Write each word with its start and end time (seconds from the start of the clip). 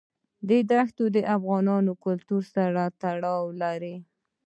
دښتې 0.71 1.05
د 1.15 1.17
افغان 1.35 1.85
کلتور 2.03 2.43
سره 2.55 2.81
تړاو 3.01 3.43
لري. 3.61 3.95